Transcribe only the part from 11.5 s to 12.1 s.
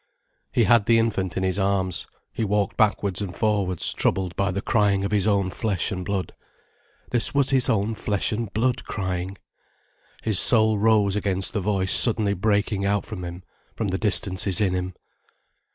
the voice